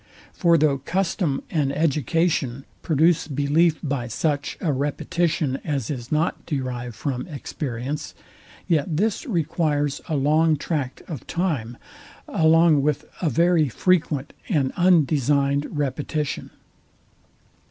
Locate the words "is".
5.91-6.11